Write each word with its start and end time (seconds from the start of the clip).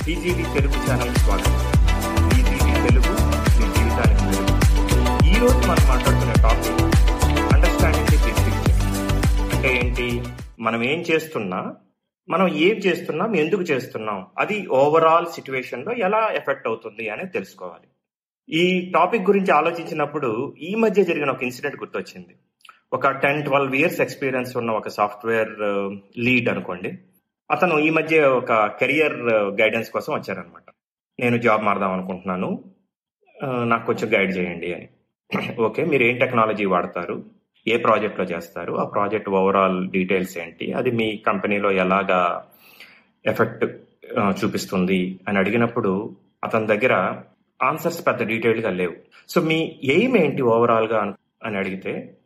Channel 0.00 1.14
స్వాగతం. 1.14 1.54
ETV 2.38 2.72
Telugu 2.84 3.12
మీ 3.58 3.66
జీవితానికి 3.74 4.22
తెలుగు. 4.30 4.54
ఈ 5.30 5.38
రోజు 5.38 5.58
మనం 5.68 5.84
మాట్లాడుతున్న 5.88 6.32
topic 6.32 6.80
understanding 7.54 8.06
the 8.06 8.16
big 8.16 8.40
picture 8.46 8.78
అంటే 9.54 9.68
ఏంటి? 9.74 10.22
మనం 10.60 10.82
ఏం 10.82 11.00
చేస్తున్నా 11.00 11.74
మనం 12.28 12.48
ఏం 12.48 12.76
చేస్తున్నాం 12.76 13.36
ఎందుకు 13.36 13.62
చేస్తున్నాం 13.62 14.26
అది 14.38 14.66
ఓవరాల్ 14.66 15.26
సిచ్యువేషన్లో 15.26 15.92
ఎలా 15.92 16.30
ఎఫెక్ట్ 16.34 16.66
అవుతుంది 16.66 17.08
అనేది 17.08 17.30
తెలుసుకోవాలి. 17.30 17.88
ఈ 18.48 18.90
టాపిక్ 18.94 19.22
గురించి 19.22 19.52
ఆలోచించినప్పుడు 19.52 20.54
ఈ 20.58 20.74
మధ్య 20.74 21.04
జరిగిన 21.04 21.30
ఒక 21.30 21.42
ఇన్సిడెంట్ 21.42 21.76
గుర్తొచ్చింది. 21.76 22.34
ఒక 22.92 23.08
టెన్ 23.08 23.44
ట్వెల్వ్ 23.44 23.74
ఇయర్స్ 23.74 24.00
ఎక్స్పీరియన్స్ 24.00 24.56
ఉన్న 24.56 24.70
ఒక 24.70 24.88
సాఫ్ట్వేర్ 24.88 25.48
లీడ్ 26.18 26.46
uh, 26.46 26.52
అనుకోండి. 26.52 26.98
అతను 27.50 27.78
ఈ 27.78 27.90
మధ్య 27.90 28.24
ఒక 28.24 28.52
కెరియర్ 28.52 29.12
గైడెన్స్ 29.32 29.90
కోసం 29.90 30.14
వచ్చారనమాట 30.14 30.62
నేను 31.20 31.36
జాబ్ 31.36 31.64
మారదాం 31.64 31.92
అనుకుంటున్నాను. 31.92 32.64
నాకు 33.64 33.86
కొంచెం 33.86 34.20
గైడ్ 34.20 34.36
చేయండి 34.36 34.74
అని. 34.74 34.88
ఓకే 35.60 35.84
మీరు 35.84 36.02
ఏం 36.02 36.18
టెక్నాలజీ 36.18 36.64
వాడతారు? 36.64 37.24
ఏ 37.68 37.76
ప్రాజెక్ట్లో 37.76 38.24
చేస్తారు? 38.24 38.72
ఆ 38.72 38.84
ప్రాజెక్ట్ 38.84 39.28
ఓవరాల్ 39.28 39.90
డీటెయిల్స్ 39.90 40.38
ఏంటి? 40.38 40.72
అది 40.72 40.90
మీ 40.90 41.16
కంపెనీలో 41.16 41.70
ఎలాగా 41.70 42.46
ఎఫెక్ట్ 43.26 43.64
చూపిస్తుంది 44.18 45.20
అని 45.28 45.38
అడిగినప్పుడు 45.38 46.16
అతని 46.44 46.66
దగ్గర 46.66 47.20
ఆన్సర్స్ 47.62 48.06
పెద్ద 48.06 48.22
డీటెయిల్గా 48.22 48.70
లేవు. 48.70 48.94
సో 49.28 49.40
మీ 49.40 49.80
ఎయిమ్ 49.84 50.16
ఏంటి 50.16 50.42
ఓవరాల్గా 50.42 51.16
అని- 51.42 51.58
అడిగితే 51.58 52.16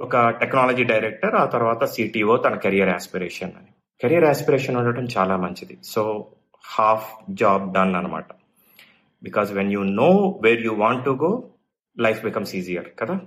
ఒక 0.00 0.28
టెక్నాలజీ 0.28 0.84
డైరెక్టర్ 0.84 1.34
ఆ 1.34 1.44
తర్వాత 1.44 1.84
సిటీఓ 1.84 2.36
తన 2.36 2.54
కెరియర్ 2.54 2.88
ఆస్పిరేషన్ 2.88 3.52
అని. 3.52 3.66
కెరీర్ 4.00 4.24
ఆస్పిరేషన్ 4.24 4.76
ఉండటం 4.76 5.06
చాలా 5.18 5.36
మంచిది. 5.36 5.78
సో 5.84 6.26
హాఫ్ 6.64 7.12
జాబ్ 7.30 7.74
డన్ 7.74 7.94
అనమాట 7.94 8.24
because 9.22 9.52
when 9.52 9.72
you 9.72 9.82
know 9.82 10.38
where 10.42 10.62
you 10.62 10.74
want 10.74 11.04
to 11.04 11.10
go 11.10 11.50
life 12.00 12.24
becomes 12.24 12.54
easier 12.54 12.84
కదా? 12.98 13.20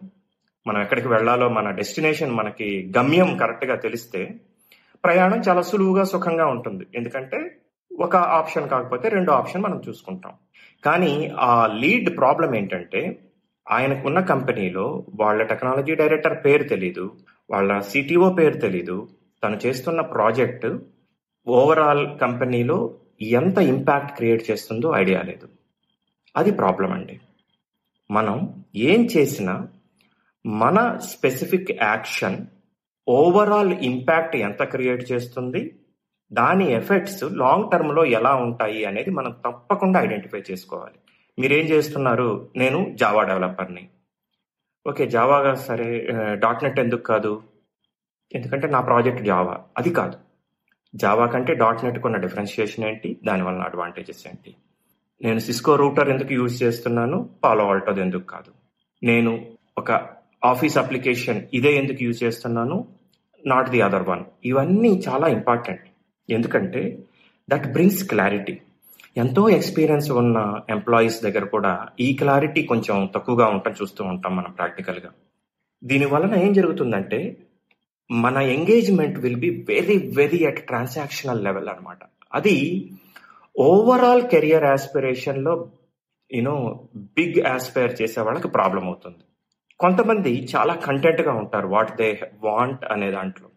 మనం 0.67 0.81
ఎక్కడికి 0.81 1.07
వెళ్ళాలో 1.07 1.49
మన 1.49 1.71
డెస్టినేషన్ 1.71 2.31
మనకి 2.31 2.93
గమ్యం 2.97 3.37
కరెక్ట్గా 3.37 3.75
తెలిస్తే 3.75 4.35
ప్రయాణం 5.03 5.39
చాలా 5.39 5.61
సులువుగా 5.61 6.03
సుఖంగా 6.03 6.45
ఉంటుంది. 6.45 6.87
ఎందుకంటే 6.95 7.61
ఒక 7.99 8.15
ఆప్షన్ 8.15 8.69
కాకపోతే 8.69 9.09
రెండో 9.09 9.33
ఆప్షన్ 9.33 9.61
మనం 9.61 9.81
చూసుకుంటాం. 9.89 10.33
కానీ 10.85 11.31
ఆ 11.39 11.67
లీడ్ 11.67 12.17
ప్రాబ్లం 12.17 12.55
ఏంటంటే 12.55 13.19
ఆయనకున్న 13.71 14.19
కంపెనీలో 14.19 15.05
వాళ్ళ 15.15 15.43
టెక్నాలజీ 15.43 15.95
డైరెక్టర్ 15.95 16.45
పేరు 16.45 16.63
తెలీదు 16.63 17.11
వాళ్ళ 17.49 17.79
సిటీఓ 17.79 18.33
పేరు 18.33 18.57
తెలీదు 18.57 19.07
తను 19.43 19.59
చేస్తున్న 19.65 20.01
ప్రాజెక్ట్ 20.01 20.77
ఓవరాల్ 21.47 22.19
కంపెనీలో 22.19 22.95
ఎంత 23.21 23.57
ఇంపాక్ట్ 23.57 24.15
క్రియేట్ 24.15 24.51
చేస్తుందో 24.51 24.93
ఐడియా 24.95 25.21
లేదు. 25.21 25.47
అది 26.37 26.51
ప్రాబ్లం 26.51 26.91
అండి. 26.91 27.19
మనం 28.11 28.63
ఏం 28.75 29.05
చేసినా 29.05 29.67
మన 30.45 30.97
స్పెసిఫిక్ 30.97 31.71
యాక్షన్ 31.71 32.47
ఓవరాల్ 33.07 33.73
ఇంపాక్ట్ 33.73 34.35
ఎంత 34.35 34.63
క్రియేట్ 34.63 35.11
చేస్తుంది 35.11 35.79
దాని 36.33 36.71
ఎఫెక్ట్స్ 36.71 37.23
లాంగ్ 37.23 37.71
టర్మ్లో 37.71 38.05
ఎలా 38.05 38.35
ఉంటాయి 38.35 38.85
అనేది 38.85 39.09
మనం 39.09 39.35
తప్పకుండా 39.45 40.01
ఐడెంటిఫై 40.01 40.43
చేసుకోవాలి. 40.51 40.99
మీరేం 41.39 41.65
చేస్తున్నారు? 41.65 42.49
నేను 42.55 42.93
జావా 42.95 43.23
డెవలపర్ని. 43.23 43.89
ఓకే 44.87 45.07
జావాగా 45.07 45.53
సరే 45.53 46.07
డాట్ 46.33 46.63
నెట్ 46.63 46.79
ఎందుకు 46.79 47.01
కాదు? 47.01 47.41
ఎందుకంటే 48.35 48.67
నా 48.67 48.81
ప్రాజెక్ట్ 48.81 49.23
జావా 49.23 49.57
అది 49.77 49.89
కాదు. 49.89 50.17
జావా 50.95 51.25
కంటే. 51.25 51.53
డాట్ 51.53 51.83
నెట్ 51.83 52.05
ఉన్న 52.05 52.17
డిఫరెన్షియేషన్ 52.17 52.85
ఏంటి 52.85 53.19
దానివల్ల 53.25 53.61
అడ్వాంటేజెస్ 53.61 54.27
ఏంటి? 54.27 54.55
నేను 55.21 55.39
సిస్కో 55.39 55.75
రూటర్ 55.75 56.09
ఎందుకు 56.09 56.33
యూజ్ 56.33 56.63
చేస్తున్నాను? 56.63 57.29
పాలో 57.43 57.67
ఆల్టోది 57.67 58.01
ఎందుకు 58.01 58.25
కాదు. 58.25 58.51
నేను 59.03 59.45
ఒక 59.77 59.91
ఆఫీస్ 60.45 60.77
అప్లికేషన్ 60.77 61.41
ఇదే 61.53 61.75
ఎందుకు 61.75 62.03
యూజ్ 62.03 62.23
చేస్తున్నాను? 62.23 62.87
నాట్ 63.45 63.69
ది 63.69 63.81
అదర్ 63.81 64.09
వన్ 64.09 64.23
ఇవన్నీ 64.45 65.03
చాలా 65.07 65.27
ఇంపార్టెంట్ 65.27 65.81
ఎందుకంటే 66.29 66.99
దట్ 67.49 67.71
బ్రింగ్స్ 67.71 68.09
క్లారిటీ 68.09 68.61
ఎంతో 69.17 69.49
ఎక్స్పీరియన్స్ 69.49 70.11
ఉన్న 70.11 70.59
ఎంప్లాయీస్ 70.69 71.23
దగ్గర 71.23 71.45
కూడా 71.45 71.87
ఈ 71.99 72.13
క్లారిటీ 72.13 72.63
కొంచెం 72.63 73.09
తక్కువగా 73.15 73.47
ఉండటం 73.47 73.71
చూస్తూ 73.71 74.03
ఉంటాం 74.03 74.35
మనం 74.35 74.51
ప్రాక్టికల్గా 74.51 75.09
దీని 75.83 76.05
వలన 76.05 76.35
ఏం 76.35 76.53
జరుగుతుందంటే 76.53 77.37
మన 78.09 78.37
engagement 78.37 79.17
will 79.19 79.39
be 79.39 79.49
very 79.67 79.97
very 80.15 80.39
at 80.45 80.61
transactional 80.65 81.43
level 81.43 81.69
అనమాట 81.69 81.99
అది 82.33 82.55
ఓవరాల్ 83.55 84.23
కెరియర్ 84.27 84.63
ఆస్పిరేషన్లో 84.63 85.53
యూనో 86.31 86.55
బిగ్ 87.17 87.37
ఆస్పైర్ 87.47 88.01
చేసే 88.01 88.21
వాళ్ళకి 88.21 88.47
ప్రాబ్లం 88.47 88.83
అవుతుంది. 88.87 89.23
కొంతమంది 89.79 90.47
చాలా 90.55 90.73
కంటెంట్గా 90.75 91.33
ఉంటారు 91.33 91.67
వాట్ 91.67 91.97
దే 91.97 92.09
వాంట్ 92.43 92.85
అనే 92.85 93.11
దాంట్లో. 93.11 93.47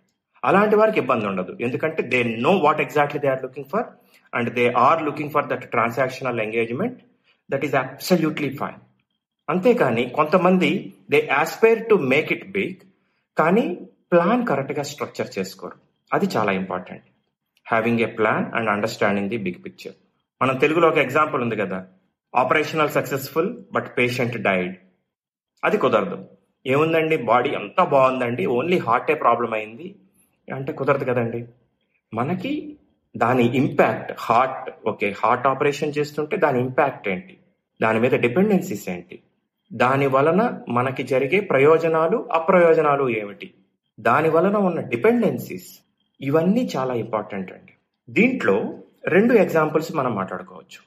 అలాంటి 0.42 0.76
వారికి 0.76 0.98
ఇబ్బంది 0.98 1.26
ఉండదు. 1.26 1.52
ఎందుకంటే 1.60 2.02
they 2.02 2.22
know 2.46 2.52
what 2.58 2.80
exactly 2.80 3.20
they 3.20 3.28
are 3.28 3.42
looking 3.42 3.66
for 3.66 3.86
and 4.32 4.50
they 4.54 4.72
are 4.76 5.02
looking 5.02 5.30
for 5.30 5.46
that 5.46 5.70
transactional 5.70 6.40
engagement 6.40 6.98
that 7.50 7.64
is 7.64 7.74
absolutely 7.74 8.50
fine 8.56 8.80
అంతేకాని 9.48 10.10
కొంతమంది 10.10 10.70
they 11.10 11.26
aspire 11.26 11.88
to 11.88 11.94
make 11.94 12.32
it 12.32 12.52
big 12.52 12.76
కానీ 13.36 13.66
ప్లాన్ 14.12 14.46
కరెక్ట్గా 14.46 14.82
స్ట్రక్చర్ 14.82 15.38
చేసుకోరు. 15.38 15.72
అది 16.12 16.26
చాలా 16.36 16.52
important 16.52 17.02
having 17.70 18.00
a 18.00 18.06
plan 18.06 18.54
and 18.54 18.70
understanding 18.70 19.28
the 19.28 19.36
big 19.36 19.64
picture 19.64 19.94
మనం 20.42 20.56
తెలుగులో 20.56 20.88
ఒక 20.88 20.98
ఎగ్జాంపుల్ 20.98 21.42
ఉంది 21.42 21.56
కదా. 21.56 21.86
Operational 22.36 22.90
successful 22.90 23.56
but 23.72 23.98
patient 23.98 24.36
died 24.36 24.76
అది 25.64 25.76
కుదరదు. 25.78 26.24
ఏముందండి? 26.66 27.16
బాడీ 27.16 27.54
అంతా 27.54 27.84
బాగుందండి? 27.84 28.46
ఓన్లీ 28.46 28.78
హార్టే 28.78 29.14
ప్రాబ్లం 29.14 29.52
అయింది? 29.54 29.94
అంటే 30.54 30.72
కుదరదు 30.72 31.04
కదండి. 31.04 31.48
మనకి 32.14 32.78
దాని 33.16 33.56
impact 33.56 34.12
heart 34.18 34.88
okay 34.88 35.14
heart 35.24 35.46
operation 35.46 35.92
చేస్తుంటే 35.98 36.36
దాని 36.36 36.60
ఇంపాక్ట్ 36.60 37.08
ఏంటి? 37.08 37.38
దాని 37.82 38.00
మీద 38.00 38.12
డిపెండెన్సీస్ 38.12 38.88
ఏంటి? 38.88 39.22
దాని 39.72 40.06
వలన 40.06 40.60
మనకి 40.68 41.02
జరిగే 41.02 41.40
ప్రయోజనాలు 41.40 42.28
అప్రయోజనాలు 42.32 43.08
ఏమిటి? 43.08 43.54
దాని 44.02 44.28
వలన 44.28 44.56
ఉన్న 44.56 44.80
డిపెండెన్సీస్ 44.80 45.78
ఇవన్నీ 46.20 46.70
చాలా 46.76 46.94
ఇంపార్టెంట్ 46.94 47.52
అండి. 47.52 47.72
దీంట్లో 48.10 48.78
రెండు 49.06 49.34
ఎగ్జాంపుల్స్ 49.34 49.94
మనం 49.94 50.14
మాట్లాడుకోవచ్చు. 50.14 50.80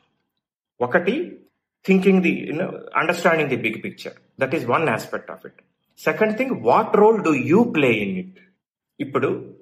ఒకటి 0.81 1.39
thinking 1.85 2.21
the 2.21 2.53
understanding 2.95 3.49
the 3.49 3.55
big 3.55 3.83
picture 3.83 4.13
that 4.39 4.55
is 4.55 4.65
one 4.65 4.89
aspect 4.89 5.31
of 5.31 5.45
it 5.45 5.61
second 6.03 6.37
thing 6.37 6.51
what 6.61 6.95
role 6.95 7.23
do 7.23 7.33
you 7.33 7.63
play 7.63 7.91
in 7.91 8.17
it 8.17 8.39
ఇప్పుడు 8.99 9.53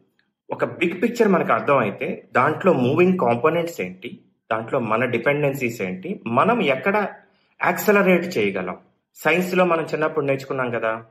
ఒక 0.52 0.66
బిగ్ 0.66 1.02
పిక్చర్ 1.02 1.28
మనకు 1.28 1.54
అర్థమైతే 1.54 2.30
దాంట్లో 2.34 2.74
మూవింగ్ 2.74 3.20
కాంపోనెంట్స్ 3.20 3.82
ఏంటి? 3.82 4.20
దాంట్లో 4.52 4.80
మన 4.80 5.06
డిపెండెన్సీస్ 5.06 5.82
ఏంటి? 5.82 6.22
మనం 6.28 6.62
ఎక్కడ 6.62 7.10
యాక్సలరేట్ 7.64 8.38
చేయగలం? 8.38 8.78
సైన్స్లో 9.16 9.66
మనం 9.66 9.84
చిన్నప్పుడు 9.84 10.26
నేర్చుకున్నాం 10.26 10.72
కదా. 10.72 11.06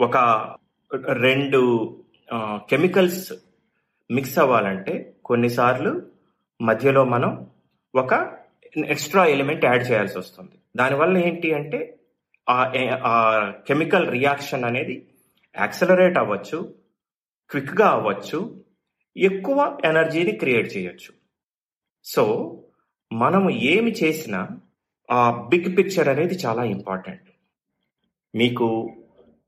ఒక 0.00 0.16
రెండు 0.94 1.96
కెమికల్స్ 2.34 3.32
మిక్స్ 4.10 4.38
అవ్వాలంటే 4.38 5.16
కొన్నిసార్లు 5.24 6.02
మధ్యలో 6.60 7.04
మనం 7.04 7.46
ఒక 7.94 8.36
ఎక్స్ట్రా 8.86 9.24
ఎలిమెంట్ 9.24 9.64
యాడ్ 9.64 9.90
చేయాల్సి 9.90 10.18
వస్తుంది. 10.18 10.58
దానివల్ల 10.76 11.18
ఏంటి 11.18 11.54
అంటే 11.54 11.98
ఆ 12.48 12.72
ఆ 13.04 13.14
కెమికల్ 13.66 14.10
రియాక్షన్ 14.10 14.64
అనేది 14.64 15.06
యాక్సలరేట్ 15.58 16.18
అవ్వచ్చు 16.18 16.74
క్విక్గా 17.50 17.86
అవ్వచ్చు 17.86 18.62
ఎక్కువ 19.16 19.78
ఎనర్జీని 19.84 20.32
క్రియేట్ 20.32 20.76
చేయొచ్చు. 20.76 21.12
సో 22.04 22.24
మనము 23.12 23.50
ఏమి 23.50 23.90
చేసినా 23.92 24.48
ఆ 25.10 25.46
బిగ్ 25.48 25.76
పిక్చర్ 25.76 26.08
అనేది 26.08 26.34
చాలా 26.34 26.64
ఇంపార్టెంట్. 26.64 27.28
మీకు 28.34 28.96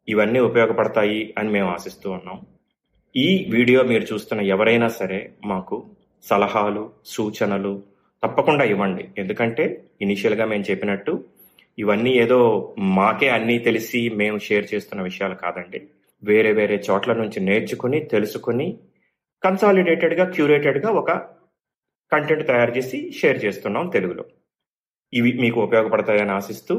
ఇవన్నీ 0.08 0.38
ఉపయోగపడతాయి 0.38 1.34
అని 1.38 1.50
మేము 1.50 1.68
ఆశిస్తూ 1.70 2.10
ఉన్నాం. 2.10 2.38
ఈ 3.16 3.28
వీడియో 3.50 3.82
మీరు 3.82 4.04
చూస్తున్న 4.12 4.40
ఎవరైనా 4.54 4.88
సరే 4.88 5.20
మాకు 5.44 5.76
సలహాలు 6.28 6.90
సూచనలు 7.06 7.82
తప్పకుండా 8.22 8.64
ఇవ్వండి. 8.64 9.08
ఎందుకంటే 9.18 9.64
ఇనిషియల్గా 10.00 10.44
మేము 10.44 10.64
చెప్పినట్టు 10.70 11.24
ఇవన్నీ 11.78 12.10
ఏదో 12.10 12.38
మాకే 12.78 13.28
అన్నీ 13.28 13.58
తెలిసి 13.58 14.00
మేము 14.10 14.38
షేర్ 14.38 14.66
చేస్తున్న 14.74 15.02
విషయాలు 15.02 15.34
కాదండి. 15.34 15.80
వేరే 16.22 16.52
వేరే 16.52 16.76
చోట్ల 16.90 17.12
నుంచి 17.12 17.40
నేర్చుకుని 17.40 18.00
తెలుసుకుని 18.00 18.78
కన్సాలిడేటెడ్గా 19.44 20.24
క్యూరేటెడ్గా 20.30 20.90
ఒక 20.90 21.10
కంటెంట్ 22.12 22.46
తయారు 22.46 22.72
చేసి 22.78 23.12
షేర్ 23.12 23.44
చేస్తున్నాం 23.44 23.86
తెలుగులో. 23.88 24.24
ఇవి 25.12 25.32
మీకు 25.40 25.58
ఉపయోగపడతాయని 25.60 26.30
ఆశిస్తూ 26.30 26.74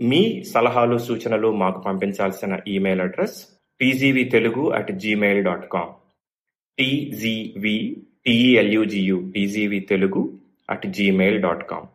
మీ 0.00 0.20
సలహాలు 0.52 0.98
సూచనలు 0.98 1.48
మాకు 1.52 1.80
పంపించాల్సిన 1.80 2.58
email 2.68 3.00
address 3.00 3.36
TGV 3.80 4.24
Telugu 4.24 4.62
at 4.70 4.92
Gmail 4.98 5.44
dot 5.44 5.66
com 5.68 5.92
TGV 6.78 7.76
టీఎల్యూజియు 8.26 9.18
TGV 9.34 9.80
Telugu 9.92 10.22
at 10.68 10.86
Gmail 10.86 11.38
dot 11.42 11.64
com 11.70 11.88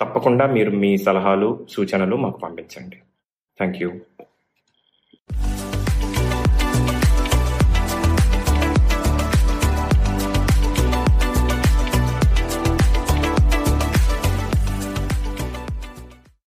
తప్పకుండా 0.00 0.46
మీరు 0.46 0.70
మీ 0.82 0.90
సలహాలు 0.96 1.48
సూచనలు 1.70 2.16
మాకు 2.16 2.38
పంపించండి. 2.38 2.98
Thank 3.58 3.78
you 3.82 3.90